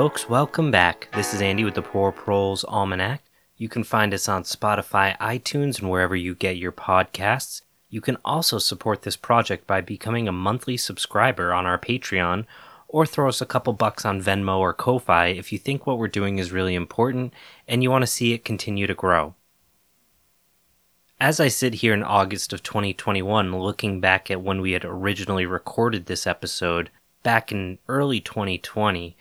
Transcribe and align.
folks, 0.00 0.30
welcome 0.30 0.70
back. 0.70 1.10
This 1.14 1.34
is 1.34 1.42
Andy 1.42 1.62
with 1.62 1.74
the 1.74 1.82
Poor 1.82 2.10
Proles 2.10 2.64
Almanac. 2.64 3.22
You 3.58 3.68
can 3.68 3.84
find 3.84 4.14
us 4.14 4.30
on 4.30 4.44
Spotify, 4.44 5.14
iTunes, 5.18 5.78
and 5.78 5.90
wherever 5.90 6.16
you 6.16 6.34
get 6.34 6.56
your 6.56 6.72
podcasts. 6.72 7.60
You 7.90 8.00
can 8.00 8.16
also 8.24 8.56
support 8.56 9.02
this 9.02 9.18
project 9.18 9.66
by 9.66 9.82
becoming 9.82 10.26
a 10.26 10.32
monthly 10.32 10.78
subscriber 10.78 11.52
on 11.52 11.66
our 11.66 11.78
Patreon 11.78 12.46
or 12.88 13.04
throw 13.04 13.28
us 13.28 13.42
a 13.42 13.46
couple 13.46 13.74
bucks 13.74 14.06
on 14.06 14.22
Venmo 14.22 14.56
or 14.56 14.72
Ko-Fi 14.72 15.26
if 15.26 15.52
you 15.52 15.58
think 15.58 15.86
what 15.86 15.98
we're 15.98 16.08
doing 16.08 16.38
is 16.38 16.50
really 16.50 16.74
important 16.74 17.34
and 17.68 17.82
you 17.82 17.90
want 17.90 18.00
to 18.00 18.06
see 18.06 18.32
it 18.32 18.42
continue 18.42 18.86
to 18.86 18.94
grow. 18.94 19.34
As 21.20 21.40
I 21.40 21.48
sit 21.48 21.74
here 21.74 21.92
in 21.92 22.02
August 22.02 22.54
of 22.54 22.62
2021 22.62 23.54
looking 23.54 24.00
back 24.00 24.30
at 24.30 24.40
when 24.40 24.62
we 24.62 24.72
had 24.72 24.86
originally 24.86 25.44
recorded 25.44 26.06
this 26.06 26.26
episode 26.26 26.88
back 27.22 27.52
in 27.52 27.78
early 27.86 28.18
2020, 28.18 29.14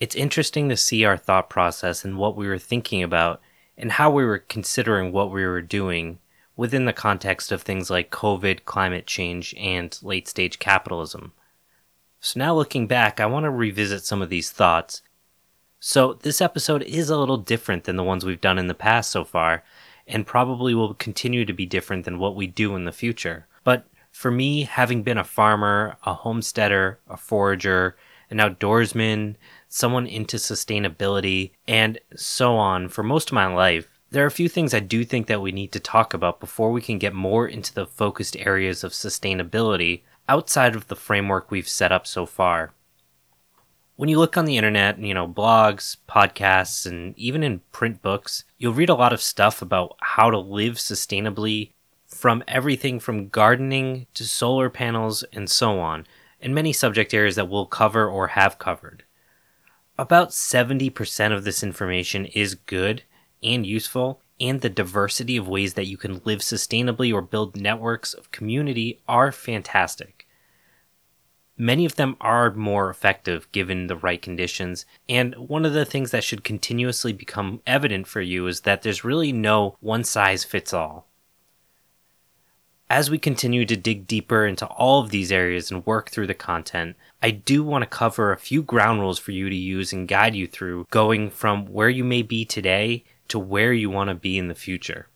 it's 0.00 0.14
interesting 0.14 0.68
to 0.68 0.76
see 0.76 1.04
our 1.04 1.16
thought 1.16 1.50
process 1.50 2.04
and 2.04 2.18
what 2.18 2.36
we 2.36 2.46
were 2.46 2.58
thinking 2.58 3.02
about 3.02 3.40
and 3.76 3.92
how 3.92 4.10
we 4.10 4.24
were 4.24 4.38
considering 4.38 5.12
what 5.12 5.30
we 5.30 5.44
were 5.44 5.62
doing 5.62 6.18
within 6.56 6.84
the 6.84 6.92
context 6.92 7.52
of 7.52 7.62
things 7.62 7.88
like 7.88 8.10
COVID, 8.10 8.64
climate 8.64 9.06
change, 9.06 9.54
and 9.56 9.96
late 10.02 10.26
stage 10.26 10.58
capitalism. 10.58 11.32
So 12.20 12.40
now 12.40 12.54
looking 12.54 12.88
back, 12.88 13.20
I 13.20 13.26
want 13.26 13.44
to 13.44 13.50
revisit 13.50 14.04
some 14.04 14.20
of 14.20 14.28
these 14.28 14.50
thoughts. 14.50 15.02
So 15.78 16.14
this 16.14 16.40
episode 16.40 16.82
is 16.82 17.10
a 17.10 17.16
little 17.16 17.36
different 17.36 17.84
than 17.84 17.94
the 17.94 18.02
ones 18.02 18.24
we've 18.24 18.40
done 18.40 18.58
in 18.58 18.66
the 18.66 18.74
past 18.74 19.12
so 19.12 19.24
far, 19.24 19.62
and 20.08 20.26
probably 20.26 20.74
will 20.74 20.94
continue 20.94 21.44
to 21.44 21.52
be 21.52 21.66
different 21.66 22.04
than 22.04 22.18
what 22.18 22.34
we 22.34 22.48
do 22.48 22.74
in 22.74 22.84
the 22.84 22.92
future. 22.92 23.46
But 23.62 23.86
for 24.10 24.32
me, 24.32 24.62
having 24.62 25.04
been 25.04 25.18
a 25.18 25.22
farmer, 25.22 25.96
a 26.04 26.14
homesteader, 26.14 26.98
a 27.08 27.16
forager, 27.16 27.96
an 28.30 28.38
outdoorsman, 28.38 29.36
someone 29.68 30.06
into 30.06 30.36
sustainability, 30.36 31.52
and 31.66 31.98
so 32.16 32.56
on 32.56 32.88
for 32.88 33.02
most 33.02 33.30
of 33.30 33.34
my 33.34 33.46
life, 33.46 34.00
there 34.10 34.24
are 34.24 34.28
a 34.28 34.30
few 34.30 34.48
things 34.48 34.72
I 34.72 34.80
do 34.80 35.04
think 35.04 35.26
that 35.26 35.42
we 35.42 35.52
need 35.52 35.72
to 35.72 35.80
talk 35.80 36.14
about 36.14 36.40
before 36.40 36.72
we 36.72 36.80
can 36.80 36.98
get 36.98 37.14
more 37.14 37.46
into 37.46 37.74
the 37.74 37.86
focused 37.86 38.36
areas 38.38 38.82
of 38.82 38.92
sustainability 38.92 40.02
outside 40.28 40.74
of 40.74 40.88
the 40.88 40.96
framework 40.96 41.50
we've 41.50 41.68
set 41.68 41.92
up 41.92 42.06
so 42.06 42.24
far. 42.24 42.72
When 43.96 44.08
you 44.08 44.18
look 44.18 44.36
on 44.36 44.44
the 44.44 44.56
internet, 44.56 44.98
you 44.98 45.12
know, 45.12 45.26
blogs, 45.26 45.96
podcasts, 46.08 46.86
and 46.86 47.18
even 47.18 47.42
in 47.42 47.60
print 47.72 48.00
books, 48.00 48.44
you'll 48.56 48.72
read 48.72 48.88
a 48.88 48.94
lot 48.94 49.12
of 49.12 49.20
stuff 49.20 49.60
about 49.60 49.96
how 50.00 50.30
to 50.30 50.38
live 50.38 50.74
sustainably 50.74 51.72
from 52.06 52.42
everything 52.48 53.00
from 53.00 53.28
gardening 53.28 54.06
to 54.14 54.24
solar 54.24 54.70
panels 54.70 55.24
and 55.32 55.50
so 55.50 55.78
on, 55.80 56.06
and 56.40 56.54
many 56.54 56.72
subject 56.72 57.12
areas 57.12 57.36
that 57.36 57.48
we'll 57.48 57.66
cover 57.66 58.08
or 58.08 58.28
have 58.28 58.58
covered. 58.58 59.04
About 59.98 60.30
70% 60.30 61.32
of 61.32 61.42
this 61.42 61.64
information 61.64 62.26
is 62.26 62.54
good 62.54 63.02
and 63.42 63.66
useful, 63.66 64.22
and 64.40 64.60
the 64.60 64.68
diversity 64.68 65.36
of 65.36 65.48
ways 65.48 65.74
that 65.74 65.88
you 65.88 65.96
can 65.96 66.20
live 66.24 66.38
sustainably 66.38 67.12
or 67.12 67.20
build 67.20 67.56
networks 67.56 68.14
of 68.14 68.30
community 68.30 69.00
are 69.08 69.32
fantastic. 69.32 70.28
Many 71.56 71.84
of 71.84 71.96
them 71.96 72.16
are 72.20 72.54
more 72.54 72.88
effective 72.88 73.50
given 73.50 73.88
the 73.88 73.96
right 73.96 74.22
conditions, 74.22 74.86
and 75.08 75.34
one 75.34 75.64
of 75.64 75.72
the 75.72 75.84
things 75.84 76.12
that 76.12 76.22
should 76.22 76.44
continuously 76.44 77.12
become 77.12 77.60
evident 77.66 78.06
for 78.06 78.20
you 78.20 78.46
is 78.46 78.60
that 78.60 78.82
there's 78.82 79.02
really 79.02 79.32
no 79.32 79.76
one 79.80 80.04
size 80.04 80.44
fits 80.44 80.72
all. 80.72 81.08
As 82.88 83.10
we 83.10 83.18
continue 83.18 83.66
to 83.66 83.76
dig 83.76 84.06
deeper 84.06 84.46
into 84.46 84.66
all 84.66 85.02
of 85.02 85.10
these 85.10 85.32
areas 85.32 85.72
and 85.72 85.84
work 85.84 86.08
through 86.10 86.28
the 86.28 86.34
content, 86.34 86.96
I 87.20 87.32
do 87.32 87.64
want 87.64 87.82
to 87.82 87.88
cover 87.88 88.32
a 88.32 88.38
few 88.38 88.62
ground 88.62 89.00
rules 89.00 89.18
for 89.18 89.32
you 89.32 89.50
to 89.50 89.56
use 89.56 89.92
and 89.92 90.06
guide 90.06 90.36
you 90.36 90.46
through 90.46 90.86
going 90.90 91.30
from 91.30 91.66
where 91.66 91.88
you 91.88 92.04
may 92.04 92.22
be 92.22 92.44
today 92.44 93.04
to 93.28 93.38
where 93.38 93.72
you 93.72 93.90
want 93.90 94.08
to 94.08 94.14
be 94.14 94.38
in 94.38 94.48
the 94.48 94.54
future. 94.54 95.08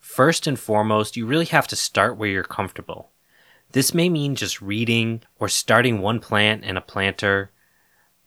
First 0.00 0.46
and 0.46 0.58
foremost, 0.58 1.16
you 1.16 1.26
really 1.26 1.44
have 1.46 1.66
to 1.68 1.76
start 1.76 2.16
where 2.16 2.30
you're 2.30 2.42
comfortable. 2.42 3.10
This 3.72 3.92
may 3.92 4.08
mean 4.08 4.34
just 4.34 4.62
reading 4.62 5.22
or 5.38 5.48
starting 5.48 6.00
one 6.00 6.20
plant 6.20 6.64
in 6.64 6.78
a 6.78 6.80
planter. 6.80 7.50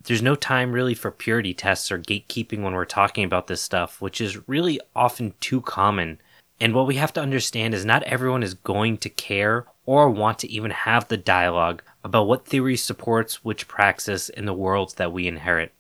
There's 0.04 0.22
no 0.22 0.36
time 0.36 0.72
really 0.72 0.94
for 0.94 1.10
purity 1.10 1.56
tests 1.56 1.92
or 1.92 1.98
gatekeeping 1.98 2.62
when 2.62 2.74
we're 2.74 2.86
talking 2.86 3.24
about 3.24 3.48
this 3.48 3.62
stuff, 3.62 4.02
which 4.02 4.22
is 4.22 4.48
really 4.48 4.80
often 4.96 5.34
too 5.40 5.62
common. 5.62 6.20
And 6.60 6.76
what 6.76 6.86
we 6.86 6.96
have 6.98 7.14
to 7.14 7.22
understand 7.22 7.74
is 7.74 7.86
not 7.86 8.04
everyone 8.04 8.44
is 8.44 8.54
going 8.54 9.00
to 9.00 9.10
care 9.10 9.66
or 9.86 10.12
want 10.12 10.38
to 10.40 10.52
even 10.52 10.70
have 10.70 11.08
the 11.08 11.18
dialogue 11.18 11.82
about 12.04 12.28
what 12.28 12.46
theory 12.46 12.78
supports 12.78 13.44
which 13.44 13.68
praxis 13.68 14.30
in 14.30 14.46
the 14.46 14.54
worlds 14.54 14.96
that 14.96 15.12
we 15.12 15.28
inherit. 15.28 15.74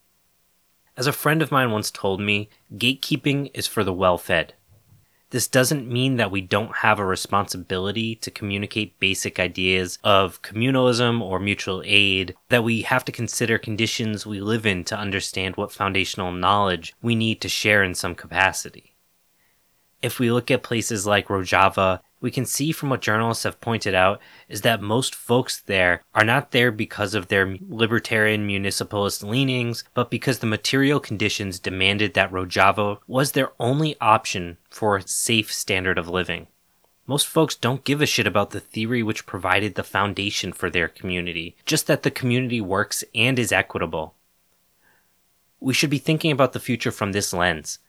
As 0.97 1.07
a 1.07 1.13
friend 1.13 1.41
of 1.41 1.51
mine 1.51 1.71
once 1.71 1.89
told 1.89 2.19
me, 2.19 2.49
gatekeeping 2.75 3.49
is 3.53 3.67
for 3.67 3.83
the 3.83 3.93
well 3.93 4.17
fed. 4.17 4.53
This 5.31 5.47
doesn't 5.47 5.89
mean 5.89 6.17
that 6.17 6.29
we 6.29 6.41
don't 6.41 6.77
have 6.77 6.99
a 6.99 7.05
responsibility 7.05 8.15
to 8.15 8.29
communicate 8.29 8.99
basic 8.99 9.39
ideas 9.39 9.97
of 10.03 10.41
communalism 10.41 11.21
or 11.21 11.39
mutual 11.39 11.81
aid, 11.85 12.35
that 12.49 12.65
we 12.65 12.81
have 12.81 13.05
to 13.05 13.13
consider 13.13 13.57
conditions 13.57 14.25
we 14.25 14.41
live 14.41 14.65
in 14.65 14.83
to 14.83 14.97
understand 14.97 15.55
what 15.55 15.71
foundational 15.71 16.33
knowledge 16.33 16.93
we 17.01 17.15
need 17.15 17.39
to 17.39 17.47
share 17.47 17.81
in 17.81 17.95
some 17.95 18.13
capacity. 18.13 18.93
If 20.01 20.19
we 20.19 20.31
look 20.31 20.51
at 20.51 20.63
places 20.63 21.07
like 21.07 21.29
Rojava 21.29 22.01
we 22.21 22.31
can 22.31 22.45
see 22.45 22.71
from 22.71 22.91
what 22.91 23.01
journalists 23.01 23.43
have 23.43 23.59
pointed 23.59 23.95
out 23.95 24.21
is 24.47 24.61
that 24.61 24.81
most 24.81 25.15
folks 25.15 25.59
there 25.59 26.03
are 26.13 26.23
not 26.23 26.51
there 26.51 26.71
because 26.71 27.15
of 27.15 27.27
their 27.27 27.57
libertarian 27.67 28.45
municipalist 28.45 29.23
leanings, 29.23 29.83
but 29.95 30.11
because 30.11 30.39
the 30.39 30.47
material 30.47 30.99
conditions 30.99 31.59
demanded 31.59 32.13
that 32.13 32.31
Rojava 32.31 32.99
was 33.07 33.31
their 33.31 33.51
only 33.59 33.99
option 33.99 34.57
for 34.69 34.95
a 34.95 35.07
safe 35.07 35.51
standard 35.51 35.97
of 35.97 36.07
living. 36.07 36.47
Most 37.07 37.27
folks 37.27 37.55
don't 37.55 37.83
give 37.83 38.01
a 38.01 38.05
shit 38.05 38.27
about 38.27 38.51
the 38.51 38.59
theory 38.59 39.01
which 39.01 39.25
provided 39.25 39.73
the 39.73 39.83
foundation 39.83 40.53
for 40.53 40.69
their 40.69 40.87
community, 40.87 41.55
just 41.65 41.87
that 41.87 42.03
the 42.03 42.11
community 42.11 42.61
works 42.61 43.03
and 43.15 43.39
is 43.39 43.51
equitable. 43.51 44.13
We 45.59 45.73
should 45.73 45.89
be 45.89 45.97
thinking 45.97 46.31
about 46.31 46.53
the 46.53 46.59
future 46.59 46.91
from 46.91 47.11
this 47.11 47.33
lens 47.33 47.79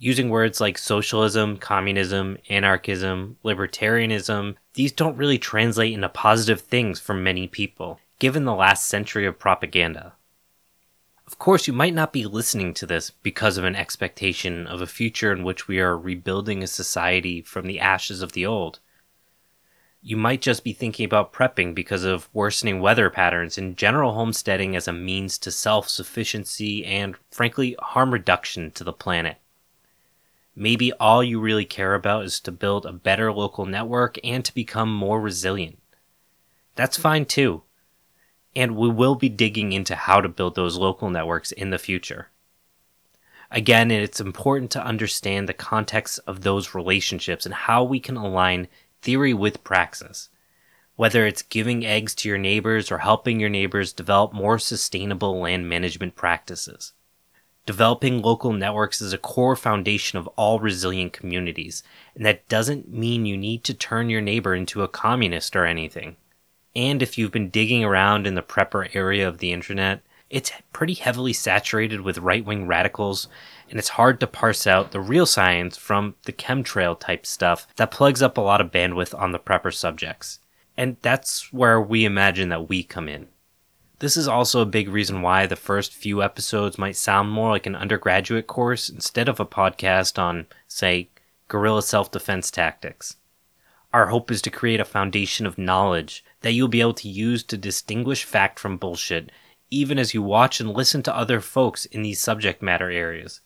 using 0.00 0.30
words 0.30 0.62
like 0.62 0.78
socialism, 0.78 1.58
communism, 1.58 2.38
anarchism, 2.48 3.36
libertarianism, 3.44 4.56
these 4.72 4.92
don't 4.92 5.16
really 5.18 5.38
translate 5.38 5.92
into 5.92 6.08
positive 6.08 6.62
things 6.62 6.98
for 6.98 7.12
many 7.12 7.46
people, 7.46 8.00
given 8.18 8.46
the 8.46 8.54
last 8.54 8.88
century 8.88 9.26
of 9.26 9.38
propaganda. 9.38 10.14
Of 11.26 11.38
course, 11.38 11.66
you 11.66 11.74
might 11.74 11.92
not 11.92 12.14
be 12.14 12.24
listening 12.24 12.72
to 12.74 12.86
this 12.86 13.10
because 13.10 13.58
of 13.58 13.64
an 13.64 13.76
expectation 13.76 14.66
of 14.66 14.80
a 14.80 14.86
future 14.86 15.32
in 15.32 15.44
which 15.44 15.68
we 15.68 15.78
are 15.78 15.96
rebuilding 15.96 16.62
a 16.62 16.66
society 16.66 17.42
from 17.42 17.66
the 17.66 17.78
ashes 17.78 18.22
of 18.22 18.32
the 18.32 18.46
old. 18.46 18.80
You 20.00 20.16
might 20.16 20.40
just 20.40 20.64
be 20.64 20.72
thinking 20.72 21.04
about 21.04 21.34
prepping 21.34 21.74
because 21.74 22.04
of 22.04 22.30
worsening 22.32 22.80
weather 22.80 23.10
patterns 23.10 23.58
and 23.58 23.76
general 23.76 24.14
homesteading 24.14 24.74
as 24.74 24.88
a 24.88 24.94
means 24.94 25.36
to 25.38 25.50
self 25.50 25.90
sufficiency 25.90 26.86
and, 26.86 27.16
frankly, 27.30 27.76
harm 27.80 28.14
reduction 28.14 28.70
to 28.72 28.82
the 28.82 28.94
planet. 28.94 29.36
Maybe 30.60 30.92
all 30.92 31.24
you 31.24 31.40
really 31.40 31.64
care 31.64 31.94
about 31.94 32.26
is 32.26 32.38
to 32.40 32.52
build 32.52 32.84
a 32.84 32.92
better 32.92 33.32
local 33.32 33.64
network 33.64 34.18
and 34.22 34.44
to 34.44 34.52
become 34.52 34.92
more 34.92 35.18
resilient. 35.18 35.78
That's 36.74 36.98
fine 36.98 37.24
too. 37.24 37.62
And 38.54 38.76
we 38.76 38.90
will 38.90 39.14
be 39.14 39.30
digging 39.30 39.72
into 39.72 39.94
how 39.94 40.20
to 40.20 40.28
build 40.28 40.56
those 40.56 40.76
local 40.76 41.08
networks 41.08 41.50
in 41.50 41.70
the 41.70 41.78
future. 41.78 42.28
Again, 43.50 43.90
it's 43.90 44.20
important 44.20 44.70
to 44.72 44.84
understand 44.84 45.48
the 45.48 45.54
context 45.54 46.20
of 46.26 46.42
those 46.42 46.74
relationships 46.74 47.46
and 47.46 47.54
how 47.54 47.82
we 47.82 47.98
can 47.98 48.18
align 48.18 48.68
theory 49.00 49.32
with 49.32 49.64
praxis. 49.64 50.28
Whether 50.94 51.26
it's 51.26 51.40
giving 51.40 51.86
eggs 51.86 52.14
to 52.16 52.28
your 52.28 52.36
neighbors 52.36 52.90
or 52.90 52.98
helping 52.98 53.40
your 53.40 53.48
neighbors 53.48 53.94
develop 53.94 54.34
more 54.34 54.58
sustainable 54.58 55.40
land 55.40 55.70
management 55.70 56.16
practices. 56.16 56.92
Developing 57.66 58.22
local 58.22 58.52
networks 58.52 59.00
is 59.00 59.12
a 59.12 59.18
core 59.18 59.54
foundation 59.54 60.18
of 60.18 60.26
all 60.28 60.60
resilient 60.60 61.12
communities, 61.12 61.82
and 62.14 62.24
that 62.24 62.48
doesn't 62.48 62.92
mean 62.92 63.26
you 63.26 63.36
need 63.36 63.64
to 63.64 63.74
turn 63.74 64.10
your 64.10 64.20
neighbor 64.20 64.54
into 64.54 64.82
a 64.82 64.88
communist 64.88 65.54
or 65.54 65.66
anything. 65.66 66.16
And 66.74 67.02
if 67.02 67.18
you've 67.18 67.32
been 67.32 67.50
digging 67.50 67.84
around 67.84 68.26
in 68.26 68.34
the 68.34 68.42
prepper 68.42 68.88
area 68.94 69.28
of 69.28 69.38
the 69.38 69.52
internet, 69.52 70.02
it's 70.30 70.52
pretty 70.72 70.94
heavily 70.94 71.32
saturated 71.32 72.00
with 72.00 72.18
right 72.18 72.44
wing 72.44 72.66
radicals, 72.66 73.28
and 73.68 73.78
it's 73.78 73.90
hard 73.90 74.20
to 74.20 74.26
parse 74.26 74.66
out 74.66 74.92
the 74.92 75.00
real 75.00 75.26
science 75.26 75.76
from 75.76 76.14
the 76.24 76.32
chemtrail 76.32 76.98
type 76.98 77.26
stuff 77.26 77.66
that 77.76 77.90
plugs 77.90 78.22
up 78.22 78.38
a 78.38 78.40
lot 78.40 78.60
of 78.60 78.70
bandwidth 78.70 79.16
on 79.18 79.32
the 79.32 79.40
prepper 79.40 79.74
subjects. 79.74 80.38
And 80.76 80.96
that's 81.02 81.52
where 81.52 81.80
we 81.80 82.04
imagine 82.04 82.48
that 82.50 82.68
we 82.68 82.84
come 82.84 83.08
in. 83.08 83.28
This 84.00 84.16
is 84.16 84.26
also 84.26 84.60
a 84.60 84.66
big 84.66 84.88
reason 84.88 85.22
why 85.22 85.46
the 85.46 85.56
first 85.56 85.94
few 85.94 86.22
episodes 86.22 86.78
might 86.78 86.96
sound 86.96 87.30
more 87.30 87.50
like 87.50 87.66
an 87.66 87.76
undergraduate 87.76 88.46
course 88.46 88.88
instead 88.88 89.28
of 89.28 89.38
a 89.38 89.46
podcast 89.46 90.18
on, 90.18 90.46
say, 90.66 91.08
guerrilla 91.48 91.82
self 91.82 92.10
defense 92.10 92.50
tactics. 92.50 93.16
Our 93.92 94.06
hope 94.06 94.30
is 94.30 94.42
to 94.42 94.50
create 94.50 94.80
a 94.80 94.84
foundation 94.84 95.46
of 95.46 95.58
knowledge 95.58 96.24
that 96.40 96.52
you'll 96.52 96.68
be 96.68 96.80
able 96.80 96.94
to 96.94 97.08
use 97.08 97.42
to 97.44 97.56
distinguish 97.56 98.24
fact 98.24 98.58
from 98.58 98.76
bullshit 98.76 99.30
even 99.70 99.98
as 99.98 100.14
you 100.14 100.22
watch 100.22 100.60
and 100.60 100.70
listen 100.70 101.02
to 101.04 101.16
other 101.16 101.40
folks 101.40 101.86
in 101.86 102.02
these 102.02 102.20
subject 102.20 102.60
matter 102.60 102.90
areas. 102.90 103.40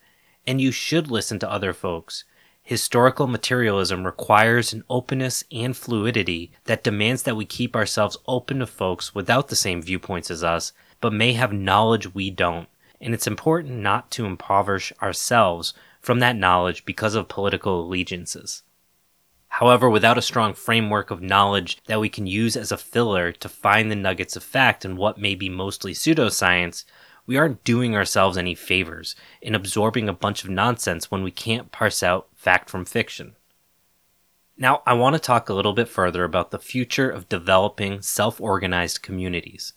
And 0.47 0.61
you 0.61 0.73
should 0.73 1.11
listen 1.11 1.39
to 1.41 1.51
other 1.51 1.73
folks. 1.73 2.25
Historical 2.65 3.27
materialism 3.27 4.07
requires 4.07 4.73
an 4.73 4.83
openness 4.89 5.45
and 5.53 5.77
fluidity 5.77 6.51
that 6.65 6.83
demands 6.83 7.25
that 7.25 7.37
we 7.37 7.45
keep 7.45 7.77
ourselves 7.77 8.17
open 8.27 8.61
to 8.61 8.67
folks 8.67 9.15
without 9.15 9.49
the 9.49 9.57
same 9.57 9.83
viewpoints 9.83 10.31
as 10.31 10.43
us, 10.43 10.73
but 11.03 11.13
may 11.13 11.35
have 11.35 11.53
knowledge 11.53 12.15
we 12.15 12.31
don't. 12.31 12.67
And 13.03 13.13
it's 13.13 13.27
important 13.27 13.75
not 13.81 14.11
to 14.13 14.25
impoverish 14.25 14.95
ourselves 15.03 15.75
from 16.01 16.21
that 16.21 16.37
knowledge 16.37 16.87
because 16.87 17.15
of 17.15 17.29
political 17.29 17.85
allegiances. 17.85 18.63
However, 19.49 19.91
without 19.91 20.17
a 20.17 20.23
strong 20.23 20.55
framework 20.55 21.11
of 21.11 21.21
knowledge 21.21 21.79
that 21.85 22.01
we 22.01 22.09
can 22.09 22.27
use 22.27 22.57
as 22.57 22.73
a 22.73 22.79
filler 22.79 23.31
to 23.31 23.49
find 23.49 23.91
the 23.91 23.95
nuggets 23.95 24.37
of 24.37 24.43
fact 24.43 24.87
in 24.87 24.97
what 24.97 25.19
may 25.19 25.35
be 25.35 25.51
mostly 25.51 25.93
pseudoscience, 25.93 26.87
we 27.27 27.37
aren't 27.37 27.65
doing 27.65 27.97
ourselves 27.97 28.37
any 28.37 28.55
favors 28.55 29.17
in 29.41 29.55
absorbing 29.55 30.09
a 30.09 30.13
bunch 30.13 30.45
of 30.45 30.51
nonsense 30.51 31.11
when 31.11 31.23
we 31.23 31.31
can't 31.31 31.73
parse 31.73 32.03
out 32.03 32.29
fact 32.35 32.69
from 32.69 32.85
fiction. 32.85 33.35
Now, 34.57 34.83
I 34.87 34.95
want 34.95 35.15
to 35.15 35.21
talk 35.21 35.49
a 35.49 35.55
little 35.55 35.73
bit 35.73 35.89
further 35.89 36.23
about 36.23 36.51
the 36.51 36.59
future 36.59 37.11
of 37.11 37.29
developing 37.29 38.03
self 38.03 38.41
organized 38.41 39.03
communities. 39.03 39.73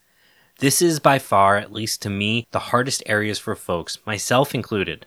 This 0.59 0.81
is 0.81 0.99
by 0.99 1.19
far, 1.19 1.57
at 1.57 1.71
least 1.71 2.01
to 2.03 2.09
me, 2.09 2.47
the 2.51 2.59
hardest 2.59 3.03
areas 3.05 3.39
for 3.39 3.55
folks, 3.55 3.99
myself 4.05 4.53
included. 4.53 5.05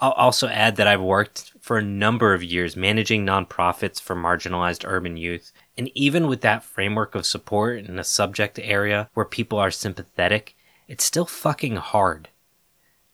I'll 0.00 0.12
also 0.12 0.48
add 0.48 0.76
that 0.76 0.86
I've 0.86 1.00
worked 1.00 1.52
for 1.60 1.78
a 1.78 1.82
number 1.82 2.34
of 2.34 2.42
years 2.42 2.76
managing 2.76 3.24
nonprofits 3.24 4.00
for 4.00 4.14
marginalized 4.14 4.84
urban 4.86 5.16
youth. 5.16 5.52
And 5.78 5.90
even 5.94 6.26
with 6.26 6.40
that 6.42 6.64
framework 6.64 7.14
of 7.14 7.24
support 7.24 7.78
in 7.78 7.98
a 7.98 8.04
subject 8.04 8.58
area 8.58 9.08
where 9.14 9.24
people 9.24 9.58
are 9.58 9.70
sympathetic, 9.70 10.56
it's 10.88 11.04
still 11.04 11.26
fucking 11.26 11.76
hard. 11.76 12.28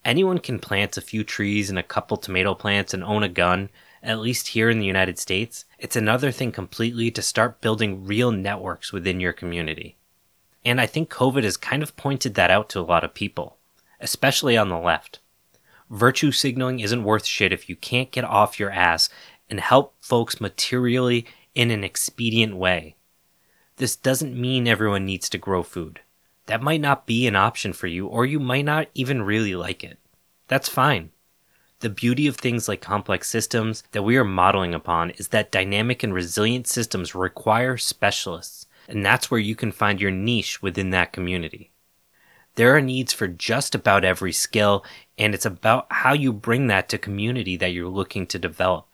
Anyone 0.05 0.39
can 0.39 0.59
plant 0.59 0.97
a 0.97 1.03
few 1.03 1.25
trees 1.25 1.69
and 1.69 1.79
a 1.79 1.83
couple 1.83 2.17
tomato 2.17 2.55
plants 2.55 2.95
and 2.95 3.05
own 3.05 3.23
a 3.23 3.29
gun, 3.29 3.69
at 4.03 4.19
least 4.19 4.49
here 4.49 4.71
in 4.71 4.79
the 4.79 4.87
United 4.87 5.19
States. 5.19 5.67
It's 5.79 5.97
another 5.97 6.33
thing 6.33 6.53
completely 6.53 7.11
to 7.11 7.23
start 7.23 7.61
building 7.61 8.07
real 8.07 8.33
networks 8.33 8.93
within 8.93 9.21
your 9.21 9.33
community. 9.33 9.97
And 10.65 10.81
I 10.81 10.87
think 10.87 11.11
COVID 11.11 11.45
has 11.45 11.57
kind 11.57 11.83
of 11.83 11.97
pointed 11.97 12.35
that 12.35 12.51
out 12.51 12.69
to 12.71 12.81
a 12.81 12.83
lot 12.83 13.05
of 13.05 13.15
people, 13.15 13.57
especially 14.01 14.57
on 14.57 14.69
the 14.69 14.79
left. 14.79 15.21
Virtue 15.91 16.33
signaling 16.33 16.81
isn't 16.81 17.05
worth 17.05 17.27
shit 17.27 17.53
if 17.53 17.69
you 17.69 17.77
can't 17.77 18.13
get 18.13 18.25
off 18.25 18.61
your 18.61 18.71
ass 18.71 19.11
and 19.49 19.61
help 19.61 19.95
folks 20.01 20.41
materially 20.41 21.27
in 21.55 21.71
an 21.71 21.85
expedient 21.85 22.57
way. 22.57 22.95
This 23.77 23.97
doesn't 23.97 24.39
mean 24.39 24.69
everyone 24.69 25.05
needs 25.05 25.29
to 25.31 25.39
grow 25.39 25.63
food. 25.63 26.01
That 26.51 26.63
might 26.65 26.81
not 26.81 27.07
be 27.07 27.29
an 27.29 27.37
option 27.37 27.73
for 27.73 27.87
you, 27.87 28.09
or 28.09 28.27
you 28.27 28.41
might 28.41 28.65
not 28.65 28.89
even 28.93 29.23
really 29.23 29.55
like 29.55 29.85
it. 29.85 29.99
That's 30.49 30.69
fine. 30.69 31.11
The 31.79 31.89
beauty 31.89 32.27
of 32.27 32.35
things 32.35 32.67
like 32.67 32.81
complex 32.81 33.31
systems 33.31 33.85
that 33.93 34.03
we 34.03 34.17
are 34.17 34.25
modeling 34.25 34.75
upon 34.75 35.11
is 35.11 35.29
that 35.29 35.53
dynamic 35.53 36.03
and 36.03 36.13
resilient 36.13 36.67
systems 36.67 37.15
require 37.15 37.77
specialists, 37.77 38.67
and 38.89 39.07
that's 39.07 39.31
where 39.31 39.39
you 39.39 39.55
can 39.55 39.71
find 39.71 40.01
your 40.01 40.11
niche 40.11 40.61
within 40.61 40.91
that 40.91 41.13
community. 41.13 41.71
There 42.57 42.75
are 42.75 42.81
needs 42.81 43.13
for 43.13 43.29
just 43.29 43.77
about 43.77 44.05
every 44.05 44.33
skill, 44.33 44.85
and 45.17 45.37
it's 45.37 45.47
about 45.47 45.87
how 45.93 46.15
you 46.15 46.33
bring 46.33 46.67
that 46.67 46.89
to 46.89 46.99
community 46.99 47.57
that 47.59 47.73
you're 47.73 47.89
looking 47.89 48.27
to 48.27 48.41
develop. 48.41 48.90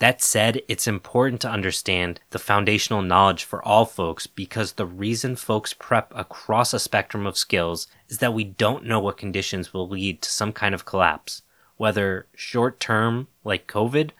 That 0.00 0.22
said, 0.22 0.62
it's 0.66 0.86
important 0.86 1.42
to 1.42 1.50
understand 1.50 2.20
the 2.30 2.38
foundational 2.38 3.02
knowledge 3.02 3.44
for 3.44 3.62
all 3.62 3.84
folks 3.84 4.26
because 4.26 4.72
the 4.72 4.86
reason 4.86 5.36
folks 5.36 5.74
prep 5.74 6.10
across 6.16 6.72
a 6.72 6.78
spectrum 6.78 7.26
of 7.26 7.36
skills 7.36 7.86
is 8.08 8.18
that 8.18 8.32
we 8.32 8.44
don't 8.44 8.86
know 8.86 8.98
what 8.98 9.18
conditions 9.18 9.74
will 9.74 9.86
lead 9.86 10.22
to 10.22 10.30
some 10.30 10.52
kind 10.52 10.74
of 10.74 10.86
collapse, 10.86 11.42
whether 11.76 12.26
short 12.34 12.80
term, 12.80 13.28
like 13.44 13.66
COVID, 13.66 14.10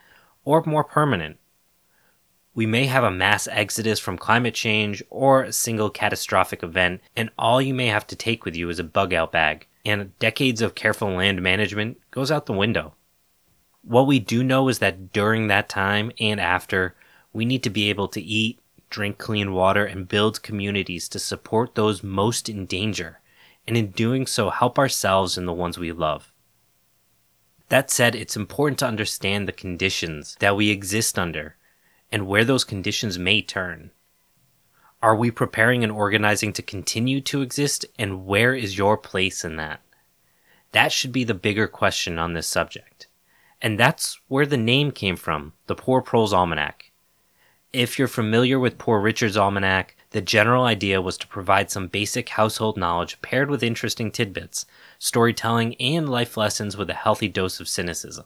or 0.44 0.62
more 0.66 0.84
permanent, 0.84 1.38
we 2.54 2.66
may 2.66 2.84
have 2.84 3.04
a 3.04 3.10
mass 3.10 3.48
exodus 3.48 3.98
from 3.98 4.18
climate 4.18 4.54
change 4.54 5.02
or 5.08 5.44
a 5.44 5.52
single 5.52 5.88
catastrophic 5.88 6.62
event, 6.62 7.00
and 7.16 7.30
all 7.38 7.62
you 7.62 7.72
may 7.72 7.86
have 7.86 8.06
to 8.08 8.16
take 8.16 8.44
with 8.44 8.54
you 8.54 8.68
is 8.68 8.78
a 8.78 8.84
bug 8.84 9.14
out 9.14 9.32
bag, 9.32 9.66
and 9.86 10.18
decades 10.18 10.60
of 10.60 10.74
careful 10.74 11.08
land 11.08 11.40
management 11.40 11.98
goes 12.10 12.30
out 12.30 12.44
the 12.44 12.52
window. 12.52 12.92
What 13.82 14.06
we 14.06 14.18
do 14.18 14.44
know 14.44 14.68
is 14.68 14.78
that 14.80 15.12
during 15.12 15.46
that 15.46 15.68
time 15.68 16.12
and 16.20 16.38
after, 16.38 16.94
we 17.32 17.44
need 17.44 17.62
to 17.62 17.70
be 17.70 17.88
able 17.88 18.08
to 18.08 18.20
eat, 18.20 18.60
drink 18.90 19.18
clean 19.18 19.52
water, 19.52 19.84
and 19.84 20.08
build 20.08 20.42
communities 20.42 21.08
to 21.08 21.18
support 21.18 21.74
those 21.74 22.02
most 22.02 22.48
in 22.48 22.66
danger, 22.66 23.20
and 23.66 23.76
in 23.76 23.90
doing 23.90 24.26
so, 24.26 24.50
help 24.50 24.78
ourselves 24.78 25.38
and 25.38 25.48
the 25.48 25.52
ones 25.52 25.78
we 25.78 25.92
love. 25.92 26.32
That 27.68 27.90
said, 27.90 28.14
it's 28.14 28.36
important 28.36 28.80
to 28.80 28.86
understand 28.86 29.46
the 29.46 29.52
conditions 29.52 30.36
that 30.40 30.56
we 30.56 30.70
exist 30.70 31.18
under 31.18 31.56
and 32.12 32.26
where 32.26 32.44
those 32.44 32.64
conditions 32.64 33.18
may 33.18 33.40
turn. 33.40 33.92
Are 35.00 35.14
we 35.14 35.30
preparing 35.30 35.82
and 35.84 35.92
organizing 35.92 36.52
to 36.54 36.62
continue 36.62 37.20
to 37.22 37.40
exist, 37.40 37.86
and 37.98 38.26
where 38.26 38.54
is 38.54 38.76
your 38.76 38.98
place 38.98 39.44
in 39.44 39.56
that? 39.56 39.80
That 40.72 40.92
should 40.92 41.12
be 41.12 41.24
the 41.24 41.32
bigger 41.32 41.66
question 41.66 42.18
on 42.18 42.34
this 42.34 42.46
subject. 42.46 43.06
And 43.62 43.78
that's 43.78 44.18
where 44.28 44.46
the 44.46 44.56
name 44.56 44.90
came 44.90 45.16
from, 45.16 45.52
the 45.66 45.74
Poor 45.74 46.00
Proles 46.00 46.32
Almanac. 46.32 46.90
If 47.72 47.98
you're 47.98 48.08
familiar 48.08 48.58
with 48.58 48.78
Poor 48.78 49.00
Richard's 49.00 49.36
Almanac, 49.36 49.96
the 50.10 50.20
general 50.20 50.64
idea 50.64 51.00
was 51.00 51.16
to 51.18 51.28
provide 51.28 51.70
some 51.70 51.86
basic 51.86 52.30
household 52.30 52.76
knowledge 52.76 53.20
paired 53.22 53.48
with 53.48 53.62
interesting 53.62 54.10
tidbits, 54.10 54.66
storytelling, 54.98 55.76
and 55.76 56.08
life 56.08 56.36
lessons 56.36 56.76
with 56.76 56.90
a 56.90 56.94
healthy 56.94 57.28
dose 57.28 57.60
of 57.60 57.68
cynicism. 57.68 58.24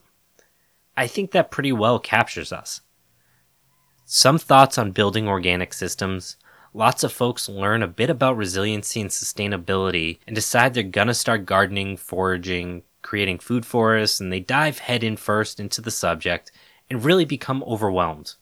I 0.96 1.06
think 1.06 1.32
that 1.32 1.50
pretty 1.50 1.72
well 1.72 1.98
captures 1.98 2.52
us. 2.52 2.80
Some 4.06 4.38
thoughts 4.38 4.78
on 4.78 4.92
building 4.92 5.28
organic 5.28 5.75
systems. 5.75 6.37
Lots 6.72 7.04
of 7.04 7.12
folks 7.12 7.48
learn 7.48 7.82
a 7.82 7.88
bit 7.88 8.10
about 8.10 8.37
resiliency 8.37 9.00
and 9.00 9.10
sustainability 9.10 10.19
and 10.26 10.34
decide 10.34 10.75
they're 10.75 10.82
gonna 10.84 11.14
start 11.14 11.46
gardening, 11.46 11.96
foraging, 11.96 12.82
creating 13.04 13.38
food 13.38 13.64
forests, 13.64 14.18
and 14.18 14.32
they 14.32 14.40
dive 14.40 14.80
head 14.80 15.04
in 15.04 15.16
first 15.16 15.61
into 15.61 15.80
the 15.80 15.92
subject 15.92 16.50
and 16.90 17.04
really 17.04 17.25
become 17.25 17.62
overwhelmed. 17.64 18.34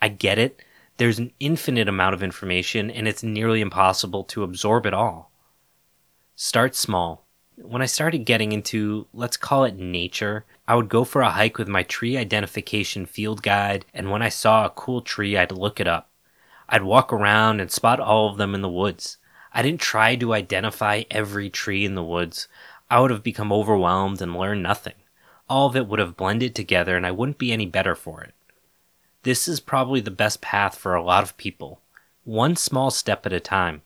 I 0.00 0.08
get 0.08 0.38
it. 0.38 0.62
There's 0.98 1.18
an 1.18 1.32
infinite 1.40 1.88
amount 1.88 2.14
of 2.14 2.22
information 2.22 2.90
and 2.90 3.08
it's 3.08 3.24
nearly 3.24 3.60
impossible 3.60 4.22
to 4.24 4.44
absorb 4.44 4.86
it 4.86 4.94
all. 4.94 5.32
Start 6.36 6.76
small 6.76 7.28
when 7.62 7.82
I 7.82 7.86
started 7.86 8.18
getting 8.18 8.52
into, 8.52 9.06
let's 9.12 9.36
call 9.36 9.64
it 9.64 9.76
nature, 9.76 10.44
I 10.66 10.76
would 10.76 10.88
go 10.88 11.04
for 11.04 11.22
a 11.22 11.30
hike 11.30 11.58
with 11.58 11.68
my 11.68 11.82
tree 11.82 12.16
identification 12.16 13.06
field 13.06 13.42
guide, 13.42 13.84
and 13.92 14.10
when 14.10 14.22
I 14.22 14.28
saw 14.28 14.64
a 14.64 14.70
cool 14.70 15.00
tree, 15.00 15.36
I'd 15.36 15.52
look 15.52 15.80
it 15.80 15.88
up. 15.88 16.10
I'd 16.68 16.82
walk 16.82 17.12
around 17.12 17.60
and 17.60 17.70
spot 17.70 17.98
all 18.00 18.28
of 18.28 18.36
them 18.36 18.54
in 18.54 18.62
the 18.62 18.68
woods. 18.68 19.18
I 19.52 19.62
didn't 19.62 19.80
try 19.80 20.14
to 20.16 20.34
identify 20.34 21.04
every 21.10 21.50
tree 21.50 21.84
in 21.84 21.94
the 21.94 22.04
woods. 22.04 22.46
I 22.90 23.00
would 23.00 23.10
have 23.10 23.22
become 23.22 23.52
overwhelmed 23.52 24.22
and 24.22 24.36
learned 24.36 24.62
nothing. 24.62 24.94
All 25.48 25.66
of 25.66 25.76
it 25.76 25.86
would 25.86 25.98
have 25.98 26.16
blended 26.16 26.54
together 26.54 26.96
and 26.96 27.06
I 27.06 27.10
wouldn't 27.10 27.38
be 27.38 27.52
any 27.52 27.66
better 27.66 27.94
for 27.94 28.22
it. 28.22 28.34
This 29.22 29.48
is 29.48 29.60
probably 29.60 30.00
the 30.00 30.10
best 30.10 30.40
path 30.40 30.76
for 30.76 30.94
a 30.94 31.02
lot 31.02 31.22
of 31.22 31.36
people. 31.36 31.82
One 32.24 32.56
small 32.56 32.90
step 32.90 33.26
at 33.26 33.32
a 33.32 33.40
time. 33.40 33.82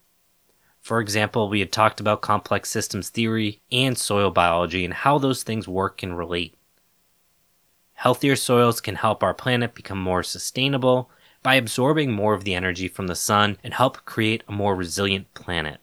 For 0.80 1.00
example, 1.00 1.48
we 1.48 1.60
had 1.60 1.72
talked 1.72 2.00
about 2.00 2.22
complex 2.22 2.68
systems 2.68 3.08
theory 3.08 3.60
and 3.70 3.96
soil 3.96 4.30
biology 4.30 4.84
and 4.84 4.92
how 4.92 5.18
those 5.18 5.42
things 5.42 5.68
work 5.68 6.02
and 6.02 6.18
relate. 6.18 6.56
Healthier 7.94 8.34
soils 8.34 8.80
can 8.80 8.96
help 8.96 9.22
our 9.22 9.32
planet 9.32 9.74
become 9.74 10.00
more 10.00 10.24
sustainable 10.24 11.08
by 11.42 11.54
absorbing 11.54 12.10
more 12.10 12.34
of 12.34 12.42
the 12.42 12.54
energy 12.54 12.88
from 12.88 13.06
the 13.06 13.14
sun 13.14 13.58
and 13.62 13.74
help 13.74 14.04
create 14.04 14.42
a 14.48 14.52
more 14.52 14.74
resilient 14.74 15.32
planet. 15.34 15.80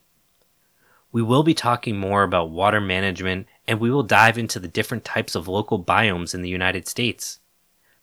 We 1.11 1.21
will 1.23 1.43
be 1.43 1.55
talking 1.55 1.97
more 1.97 2.23
about 2.23 2.51
water 2.51 2.79
management 2.79 3.47
and 3.67 3.79
we 3.79 3.89
will 3.89 4.03
dive 4.03 4.37
into 4.37 4.59
the 4.59 4.67
different 4.67 5.03
types 5.03 5.33
of 5.33 5.47
local 5.47 5.83
biomes 5.83 6.35
in 6.35 6.43
the 6.43 6.49
United 6.49 6.87
States. 6.87 7.39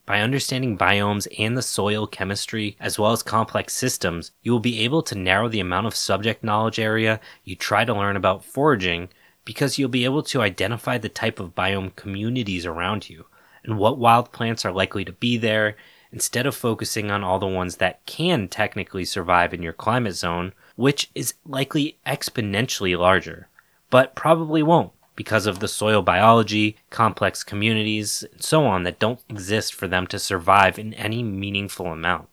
By 0.07 0.21
understanding 0.21 0.79
biomes 0.79 1.27
and 1.39 1.57
the 1.57 1.63
soil 1.63 2.07
chemistry, 2.07 2.77
as 2.81 2.99
well 2.99 3.13
as 3.13 3.23
complex 3.23 3.75
systems, 3.75 4.33
you 4.43 4.53
will 4.53 4.61
be 4.61 4.81
able 4.81 5.03
to 5.03 5.19
narrow 5.19 5.49
the 5.49 5.61
amount 5.61 5.87
of 5.87 5.95
subject 5.95 6.43
knowledge 6.43 6.79
area 6.79 7.21
you 7.45 7.57
try 7.57 7.85
to 7.85 7.95
learn 7.95 8.17
about 8.17 8.45
foraging 8.45 9.09
because 9.45 9.79
you'll 9.79 9.89
be 9.89 10.05
able 10.05 10.23
to 10.25 10.43
identify 10.43 10.99
the 10.99 11.09
type 11.09 11.39
of 11.39 11.55
biome 11.55 11.95
communities 11.95 12.67
around 12.67 13.09
you 13.09 13.27
and 13.65 13.79
what 13.79 13.99
wild 13.99 14.33
plants 14.33 14.65
are 14.65 14.73
likely 14.73 15.05
to 15.05 15.13
be 15.13 15.37
there 15.37 15.77
instead 16.13 16.47
of 16.47 16.55
focusing 16.55 17.11
on 17.11 17.23
all 17.23 17.39
the 17.39 17.47
ones 17.47 17.77
that 17.77 18.05
can 18.07 18.49
technically 18.49 19.05
survive 19.05 19.53
in 19.53 19.63
your 19.63 19.73
climate 19.73 20.15
zone, 20.15 20.53
which 20.77 21.11
is 21.15 21.35
likely 21.45 21.99
exponentially 22.07 22.97
larger, 22.99 23.49
but 23.91 24.15
probably 24.15 24.63
won't 24.63 24.93
because 25.17 25.47
of 25.47 25.61
the 25.61 25.69
soil 25.69 26.03
biology, 26.03 26.77
complex 26.91 27.43
communities, 27.43 28.23
and 28.31 28.45
so 28.45 28.67
on 28.67 28.83
that 28.85 28.99
don't 28.99 29.21
exist 29.29 29.75
for 29.75 29.89
them 29.89 30.07
to 30.07 30.19
survive 30.19 30.79
in 30.79 30.93
any 30.95 31.23
meaningful 31.23 31.87
amount. 31.87 32.29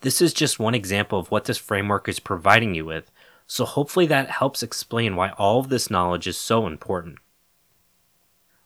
This 0.00 0.20
is 0.20 0.32
just 0.34 0.58
one 0.58 0.74
example 0.74 1.20
of 1.20 1.30
what 1.30 1.44
this 1.44 1.58
framework 1.58 2.08
is 2.08 2.18
providing 2.18 2.74
you 2.74 2.84
with, 2.84 3.08
So 3.46 3.66
hopefully 3.66 4.06
that 4.06 4.30
helps 4.30 4.62
explain 4.62 5.14
why 5.14 5.30
all 5.30 5.60
of 5.60 5.68
this 5.68 5.90
knowledge 5.90 6.26
is 6.26 6.38
so 6.38 6.66
important. 6.66 7.18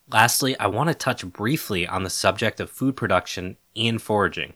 Lastly, 0.09 0.57
I 0.61 0.69
want 0.69 0.89
to 0.91 0.95
touch 0.95 1.27
briefly 1.27 1.89
on 1.89 2.05
the 2.05 2.09
subject 2.09 2.61
of 2.61 2.71
food 2.71 2.95
production 2.95 3.57
and 3.75 4.01
foraging, 4.01 4.53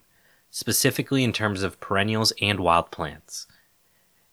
specifically 0.48 1.24
in 1.24 1.32
terms 1.32 1.64
of 1.64 1.80
perennials 1.80 2.32
and 2.40 2.60
wild 2.60 2.92
plants. 2.92 3.48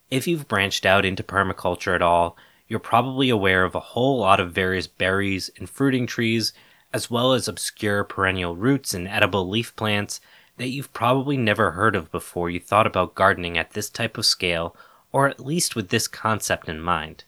If 0.10 0.28
you've 0.28 0.48
branched 0.48 0.86
out 0.86 1.06
into 1.06 1.24
permaculture 1.24 1.94
at 1.94 2.02
all, 2.02 2.38
you're 2.68 2.80
probably 2.80 3.30
aware 3.30 3.64
of 3.64 3.76
a 3.76 3.80
whole 3.80 4.20
lot 4.20 4.40
of 4.40 4.54
various 4.54 4.88
berries 4.88 5.50
and 5.58 5.70
fruiting 5.70 6.08
trees, 6.08 6.54
as 6.94 7.12
well 7.12 7.34
as 7.34 7.48
obscure 7.48 8.04
perennial 8.04 8.56
roots 8.56 8.94
and 8.94 9.08
edible 9.08 9.48
leaf 9.48 9.76
plants 9.76 10.20
that 10.58 10.70
you've 10.70 10.94
probably 10.94 11.38
never 11.38 11.72
heard 11.72 11.96
of 11.96 12.12
before 12.12 12.50
you 12.50 12.60
thought 12.60 12.88
about 12.88 13.16
gardening 13.16 13.58
at 13.58 13.72
this 13.72 13.90
type 13.90 14.18
of 14.18 14.26
scale, 14.26 14.76
or 15.12 15.28
at 15.28 15.46
least 15.46 15.76
with 15.76 15.90
this 15.90 16.08
concept 16.08 16.68
in 16.68 16.80
mind. 16.80 17.24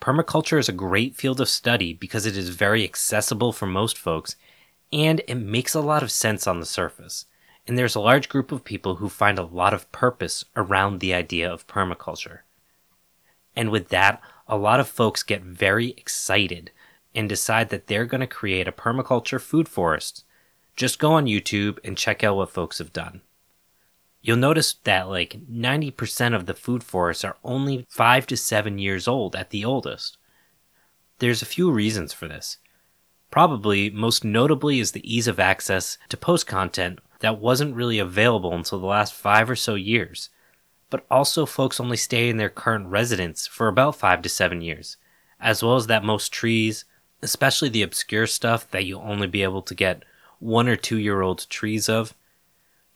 Permaculture 0.00 0.58
is 0.58 0.68
a 0.68 0.72
great 0.72 1.14
field 1.14 1.40
of 1.40 1.48
study 1.48 1.92
because 1.92 2.24
it 2.24 2.36
is 2.36 2.50
very 2.50 2.84
accessible 2.84 3.52
for 3.52 3.66
most 3.66 3.98
folks 3.98 4.36
and 4.92 5.20
it 5.28 5.36
makes 5.36 5.74
a 5.74 5.80
lot 5.80 6.02
of 6.02 6.10
sense 6.10 6.46
on 6.46 6.58
the 6.58 6.66
surface. 6.66 7.26
And 7.66 7.78
there's 7.78 7.94
a 7.94 8.00
large 8.00 8.28
group 8.28 8.52
of 8.52 8.64
people 8.64 8.96
who 8.96 9.08
find 9.08 9.38
a 9.38 9.44
lot 9.44 9.74
of 9.74 9.90
purpose 9.92 10.44
around 10.56 10.98
the 10.98 11.14
idea 11.14 11.50
of 11.50 11.66
permaculture. 11.66 12.40
And 13.54 13.70
with 13.70 13.88
that, 13.88 14.20
a 14.48 14.56
lot 14.56 14.80
of 14.80 14.88
folks 14.88 15.22
get 15.22 15.42
very 15.42 15.90
excited 15.90 16.70
and 17.14 17.28
decide 17.28 17.68
that 17.70 17.86
they're 17.86 18.06
going 18.06 18.20
to 18.20 18.26
create 18.26 18.68
a 18.68 18.72
permaculture 18.72 19.40
food 19.40 19.68
forest. 19.68 20.24
Just 20.76 20.98
go 20.98 21.12
on 21.12 21.26
YouTube 21.26 21.78
and 21.84 21.96
check 21.96 22.24
out 22.24 22.36
what 22.36 22.50
folks 22.50 22.78
have 22.78 22.92
done. 22.92 23.20
You'll 24.22 24.36
notice 24.36 24.74
that 24.84 25.08
like 25.08 25.40
90% 25.50 26.34
of 26.34 26.46
the 26.46 26.54
food 26.54 26.84
forests 26.84 27.24
are 27.24 27.36
only 27.42 27.86
5 27.88 28.26
to 28.28 28.36
7 28.36 28.78
years 28.78 29.08
old 29.08 29.34
at 29.34 29.50
the 29.50 29.64
oldest. 29.64 30.18
There's 31.18 31.42
a 31.42 31.46
few 31.46 31.70
reasons 31.70 32.12
for 32.12 32.28
this. 32.28 32.58
Probably 33.30 33.90
most 33.90 34.24
notably 34.24 34.80
is 34.80 34.92
the 34.92 35.14
ease 35.14 35.28
of 35.28 35.38
access 35.38 35.96
to 36.08 36.16
post 36.16 36.46
content 36.46 36.98
that 37.20 37.38
wasn't 37.38 37.76
really 37.76 37.98
available 37.98 38.52
until 38.52 38.80
the 38.80 38.86
last 38.86 39.14
5 39.14 39.50
or 39.50 39.56
so 39.56 39.74
years. 39.74 40.28
But 40.90 41.06
also 41.10 41.46
folks 41.46 41.78
only 41.78 41.96
stay 41.96 42.28
in 42.28 42.36
their 42.36 42.50
current 42.50 42.88
residence 42.88 43.46
for 43.46 43.68
about 43.68 43.96
5 43.96 44.22
to 44.22 44.28
7 44.28 44.60
years, 44.60 44.96
as 45.38 45.62
well 45.62 45.76
as 45.76 45.86
that 45.86 46.04
most 46.04 46.32
trees, 46.32 46.84
especially 47.22 47.68
the 47.68 47.82
obscure 47.82 48.26
stuff 48.26 48.70
that 48.70 48.84
you'll 48.84 49.02
only 49.02 49.26
be 49.26 49.42
able 49.42 49.62
to 49.62 49.74
get 49.74 50.04
1 50.40 50.68
or 50.68 50.76
2 50.76 50.96
year 50.96 51.20
old 51.20 51.48
trees 51.48 51.88
of, 51.88 52.14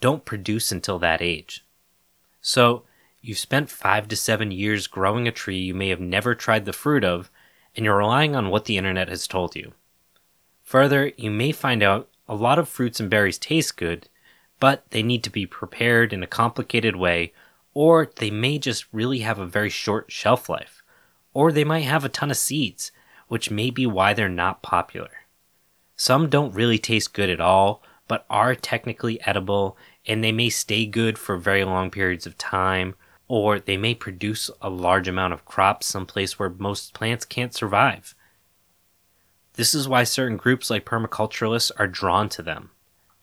don't 0.01 0.25
produce 0.25 0.73
until 0.73 0.99
that 0.99 1.23
age. 1.23 1.65
So, 2.41 2.83
you've 3.23 3.39
spent 3.39 3.71
five 3.71 4.09
to 4.09 4.17
seven 4.17 4.51
years 4.51 4.87
growing 4.87 5.27
a 5.27 5.33
tree 5.33 5.59
you 5.59 5.75
may 5.75 5.89
have 5.89 6.01
never 6.01 6.35
tried 6.35 6.65
the 6.65 6.73
fruit 6.73 7.05
of, 7.05 7.31
and 7.77 7.85
you're 7.85 7.97
relying 7.97 8.37
on 8.37 8.51
what 8.51 8.67
the 8.67 8.77
internet 8.77 9.09
has 9.09 9.27
told 9.27 9.57
you. 9.57 9.73
Further, 10.63 11.13
you 11.17 11.31
may 11.31 11.53
find 11.53 11.83
out 11.83 12.09
a 12.29 12.35
lot 12.35 12.59
of 12.59 12.69
fruits 12.69 13.01
and 13.01 13.09
berries 13.09 13.39
taste 13.39 13.77
good, 13.77 14.09
but 14.61 14.85
they 14.91 15.03
need 15.03 15.23
to 15.25 15.31
be 15.31 15.47
prepared 15.47 16.13
in 16.13 16.23
a 16.23 16.29
complicated 16.29 16.97
way, 16.97 17.33
or 17.73 18.11
they 18.17 18.31
may 18.31 18.59
just 18.59 18.87
really 18.93 19.21
have 19.21 19.39
a 19.39 19.47
very 19.47 19.71
short 19.71 20.11
shelf 20.11 20.49
life, 20.49 20.83
or 21.33 21.51
they 21.51 21.65
might 21.65 21.81
have 21.81 22.05
a 22.05 22.09
ton 22.09 22.31
of 22.31 22.37
seeds, 22.37 22.93
which 23.29 23.51
may 23.51 23.71
be 23.71 23.87
why 23.87 24.15
they're 24.15 24.29
not 24.29 24.63
popular. 24.63 25.11
Some 25.97 26.29
don't 26.29 26.55
really 26.55 26.79
taste 26.79 27.13
good 27.13 27.31
at 27.31 27.41
all, 27.41 27.83
but 28.07 28.27
are 28.29 28.55
technically 28.55 29.21
edible 29.23 29.77
and 30.07 30.23
they 30.23 30.33
may 30.33 30.51
stay 30.51 30.87
good 30.87 31.19
for 31.19 31.37
very 31.37 31.65
long 31.65 31.91
periods 31.91 32.27
of 32.27 32.37
time, 32.37 32.95
or 33.27 33.59
they 33.59 33.77
may 33.77 33.95
produce 33.95 34.51
a 34.61 34.69
large 34.69 35.09
amount 35.09 35.33
of 35.33 35.45
crops 35.45 35.87
someplace 35.87 36.39
where 36.39 36.51
most 36.51 36.93
plants 36.93 37.25
can't 37.25 37.55
survive. 37.55 38.15
This 39.55 39.75
is 39.75 39.89
why 39.89 40.05
certain 40.05 40.37
groups 40.37 40.69
like 40.69 40.85
permaculturalists 40.85 41.71
are 41.79 41.87
drawn 41.87 42.29
to 42.31 42.43
them. 42.43 42.71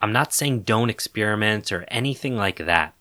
I'm 0.02 0.12
not 0.12 0.34
saying 0.34 0.62
don't 0.62 0.90
experiment 0.90 1.72
or 1.72 1.86
anything 1.90 2.36
like 2.36 2.58
that. 2.58 2.96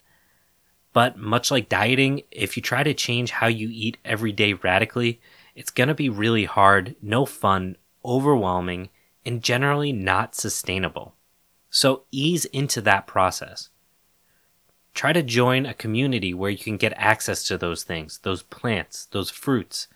But 0.93 1.17
much 1.17 1.51
like 1.51 1.69
dieting, 1.69 2.23
if 2.31 2.57
you 2.57 2.63
try 2.63 2.83
to 2.83 2.95
change 2.95 3.31
how 3.31 3.47
you 3.47 3.69
eat 3.73 3.97
every 4.05 4.33
day 4.33 4.53
radically, 4.53 5.21
it's 5.55 5.71
going 5.71 5.89
to 5.89 5.95
be 5.95 6.09
really 6.09 6.45
hard, 6.45 6.97
no 7.01 7.25
fun, 7.25 7.77
overwhelming, 8.05 8.91
and 9.25 9.43
generally 9.43 9.93
not 9.93 10.35
sustainable. 10.35 11.15
So 11.71 12.03
ease 12.11 12.45
into 12.47 12.81
that 12.83 13.07
process. 13.07 13.71
Try 14.93 15.13
to 15.13 15.23
join 15.23 15.67
a 15.67 15.75
community 15.75 16.35
where 16.35 16.51
you 16.51 16.59
can 16.59 16.77
get 16.77 16.93
access 16.97 17.45
to 17.45 17.57
those 17.57 17.85
things, 17.85 18.19
those 18.23 18.43
plants, 18.43 19.07
those 19.13 19.31
fruits. 19.31 19.87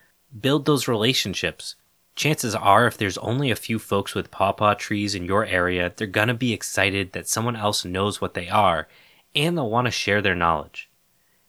Build 0.41 0.65
those 0.67 0.89
relationships. 0.89 1.75
Chances 2.17 2.55
are, 2.55 2.87
if 2.87 2.97
there's 2.97 3.19
only 3.19 3.51
a 3.51 3.57
few 3.57 3.79
folks 3.79 4.15
with 4.15 4.31
pawpaw 4.31 4.75
trees 4.75 5.15
in 5.15 5.25
your 5.25 5.45
area, 5.45 5.93
they're 5.97 6.07
gonna 6.07 6.35
be 6.35 6.53
excited 6.53 7.13
that 7.13 7.29
someone 7.29 7.57
else 7.57 7.85
knows 7.85 8.21
what 8.21 8.35
they 8.35 8.49
are, 8.49 8.87
and 9.35 9.57
they'll 9.57 9.71
want 9.71 9.87
to 9.87 9.91
share 9.91 10.23
their 10.23 10.37
knowledge. 10.37 10.89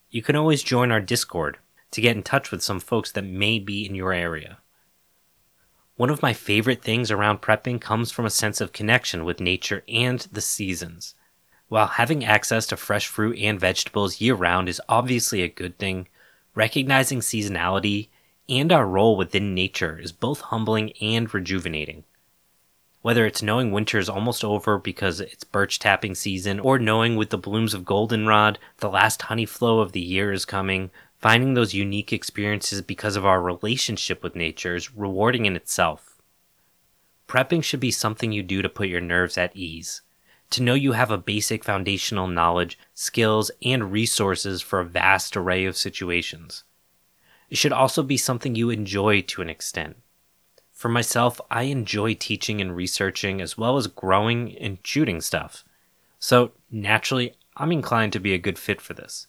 You 0.09 0.23
can 0.23 0.35
always 0.35 0.63
join 0.63 0.91
our 0.91 1.01
Discord 1.01 1.59
to 1.91 2.01
get 2.01 2.15
in 2.15 2.23
touch 2.23 2.51
with 2.51 2.63
some 2.63 2.79
folks 2.79 3.11
that 3.11 3.23
may 3.23 3.59
be 3.59 3.85
in 3.85 3.93
your 3.93 4.11
area. 4.11 4.57
One 5.97 6.09
of 6.09 6.21
my 6.21 6.33
favorite 6.33 6.81
things 6.81 7.11
around 7.11 7.41
prepping 7.41 7.79
comes 7.79 8.11
from 8.11 8.25
a 8.25 8.29
sense 8.31 8.59
of 8.59 8.73
connection 8.73 9.23
with 9.23 9.39
nature 9.39 9.83
and 9.87 10.19
the 10.31 10.41
seasons. 10.41 11.15
While 11.67 11.87
having 11.87 12.25
access 12.25 12.65
to 12.67 12.77
fresh 12.77 13.07
fruit 13.07 13.37
and 13.39 13.59
vegetables 13.59 14.19
year 14.19 14.35
round 14.35 14.67
is 14.67 14.81
obviously 14.89 15.41
a 15.41 15.47
good 15.47 15.77
thing, 15.77 16.07
recognizing 16.53 17.19
seasonality 17.19 18.09
and 18.47 18.71
our 18.71 18.87
role 18.87 19.17
within 19.17 19.53
nature 19.53 19.99
is 19.99 20.11
both 20.11 20.41
humbling 20.41 20.91
and 21.01 21.33
rejuvenating. 21.33 22.03
Whether 23.01 23.25
it's 23.25 23.41
knowing 23.41 23.71
winter 23.71 23.99
is 23.99 24.09
almost 24.09 24.43
over 24.43 24.79
because 24.79 25.19
it's 25.19 25.43
birch 25.43 25.77
tapping 25.77 26.15
season, 26.15 26.59
or 26.59 26.79
knowing 26.79 27.15
with 27.15 27.29
the 27.29 27.37
blooms 27.37 27.73
of 27.73 27.85
goldenrod 27.85 28.57
the 28.77 28.89
last 28.89 29.23
honey 29.23 29.45
flow 29.45 29.79
of 29.79 29.91
the 29.91 30.01
year 30.01 30.31
is 30.31 30.45
coming, 30.45 30.89
Finding 31.25 31.55
those 31.55 31.73
unique 31.73 32.13
experiences 32.13 32.83
because 32.83 33.15
of 33.15 33.25
our 33.25 33.41
relationship 33.41 34.21
with 34.21 34.35
nature 34.35 34.75
is 34.75 34.95
rewarding 34.95 35.47
in 35.47 35.55
itself. 35.55 36.21
Prepping 37.27 37.63
should 37.63 37.79
be 37.79 37.89
something 37.89 38.31
you 38.31 38.43
do 38.43 38.61
to 38.61 38.69
put 38.69 38.89
your 38.89 39.01
nerves 39.01 39.35
at 39.35 39.55
ease, 39.55 40.03
to 40.51 40.61
know 40.61 40.75
you 40.75 40.91
have 40.91 41.09
a 41.09 41.17
basic 41.17 41.63
foundational 41.63 42.27
knowledge, 42.27 42.77
skills, 42.93 43.49
and 43.63 43.91
resources 43.91 44.61
for 44.61 44.79
a 44.79 44.85
vast 44.85 45.35
array 45.35 45.65
of 45.65 45.75
situations. 45.75 46.63
It 47.49 47.57
should 47.57 47.73
also 47.73 48.03
be 48.03 48.17
something 48.17 48.55
you 48.55 48.69
enjoy 48.69 49.21
to 49.21 49.41
an 49.41 49.49
extent. 49.49 49.97
For 50.71 50.89
myself, 50.89 51.39
I 51.49 51.63
enjoy 51.63 52.15
teaching 52.15 52.59
and 52.59 52.75
researching 52.75 53.41
as 53.41 53.57
well 53.57 53.77
as 53.77 53.87
growing 53.87 54.57
and 54.57 54.79
shooting 54.83 55.21
stuff. 55.21 55.63
So 56.19 56.51
naturally, 56.69 57.33
I'm 57.55 57.71
inclined 57.71 58.13
to 58.13 58.19
be 58.19 58.33
a 58.33 58.39
good 58.39 58.59
fit 58.59 58.81
for 58.81 58.93
this. 58.93 59.27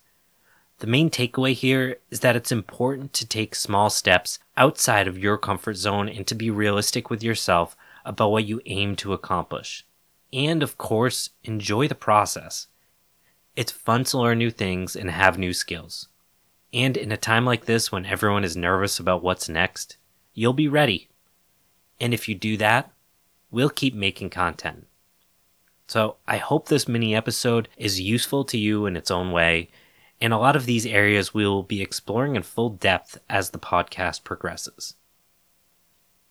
The 0.78 0.86
main 0.86 1.08
takeaway 1.08 1.54
here 1.54 1.98
is 2.10 2.20
that 2.20 2.36
it's 2.36 2.52
important 2.52 3.12
to 3.14 3.26
take 3.26 3.54
small 3.54 3.88
steps 3.88 4.38
outside 4.56 5.08
of 5.08 5.18
your 5.18 5.38
comfort 5.38 5.74
zone 5.74 6.08
and 6.08 6.26
to 6.26 6.34
be 6.34 6.50
realistic 6.50 7.08
with 7.08 7.22
yourself 7.22 7.76
about 8.04 8.30
what 8.30 8.44
you 8.44 8.60
aim 8.66 8.96
to 8.96 9.12
accomplish. 9.12 9.86
And 10.32 10.62
of 10.62 10.76
course, 10.76 11.30
enjoy 11.44 11.88
the 11.88 11.94
process. 11.94 12.66
It's 13.54 13.72
fun 13.72 14.04
to 14.04 14.18
learn 14.18 14.38
new 14.38 14.50
things 14.50 14.94
and 14.96 15.10
have 15.10 15.38
new 15.38 15.54
skills. 15.54 16.08
And 16.72 16.96
in 16.96 17.12
a 17.12 17.16
time 17.16 17.44
like 17.44 17.66
this 17.66 17.90
when 17.90 18.06
everyone 18.06 18.44
is 18.44 18.56
nervous 18.56 18.98
about 18.98 19.22
what's 19.22 19.48
next, 19.48 19.96
you'll 20.34 20.52
be 20.52 20.68
ready. 20.68 21.08
And 22.00 22.12
if 22.12 22.28
you 22.28 22.34
do 22.34 22.56
that, 22.58 22.92
we'll 23.50 23.70
keep 23.70 23.94
making 23.94 24.30
content. 24.30 24.86
So 25.86 26.16
I 26.26 26.38
hope 26.38 26.68
this 26.68 26.88
mini 26.88 27.14
episode 27.14 27.68
is 27.76 28.00
useful 28.00 28.44
to 28.44 28.58
you 28.58 28.86
in 28.86 28.96
its 28.96 29.10
own 29.10 29.30
way 29.30 29.70
and 30.20 30.32
a 30.32 30.38
lot 30.38 30.56
of 30.56 30.66
these 30.66 30.86
areas 30.86 31.34
we 31.34 31.46
will 31.46 31.62
be 31.62 31.82
exploring 31.82 32.36
in 32.36 32.42
full 32.42 32.70
depth 32.70 33.18
as 33.28 33.50
the 33.50 33.58
podcast 33.58 34.24
progresses. 34.24 34.94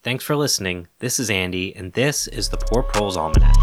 Thanks 0.02 0.24
for 0.24 0.36
listening. 0.36 0.88
This 1.00 1.20
is 1.20 1.30
Andy, 1.30 1.76
and 1.76 1.94
this 1.94 2.28
is 2.28 2.50
the 2.50 2.58
Poor 2.58 2.84
Proles 2.84 3.18
Almanac. 3.18 3.56